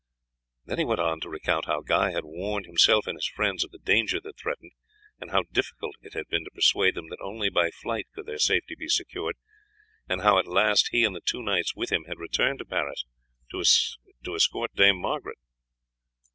Then 0.65 0.79
he 0.79 0.83
went 0.83 0.99
on 0.99 1.19
to 1.19 1.29
recount 1.29 1.65
how 1.65 1.81
Guy 1.81 2.09
had 2.09 2.25
warned 2.25 2.65
himself 2.65 3.05
and 3.05 3.15
his 3.15 3.27
friends 3.27 3.63
of 3.63 3.69
the 3.69 3.77
danger 3.77 4.19
that 4.21 4.35
threatened, 4.35 4.71
and 5.19 5.29
how 5.29 5.43
difficult 5.51 5.93
it 6.01 6.15
had 6.15 6.25
been 6.27 6.43
to 6.43 6.49
persuade 6.49 6.95
them 6.95 7.07
that 7.09 7.21
only 7.21 7.51
by 7.51 7.69
flight 7.69 8.07
could 8.15 8.25
their 8.25 8.39
safety 8.39 8.73
be 8.73 8.87
secured; 8.87 9.35
and 10.09 10.21
how 10.23 10.39
at 10.39 10.47
last 10.47 10.89
he 10.91 11.03
and 11.03 11.15
the 11.15 11.21
two 11.23 11.43
knights 11.43 11.75
with 11.75 11.91
him 11.91 12.05
had 12.05 12.17
returned 12.17 12.57
to 12.57 12.65
Paris 12.65 13.05
to 13.51 14.33
escort 14.35 14.73
Dame 14.73 14.97
Margaret. 14.99 15.37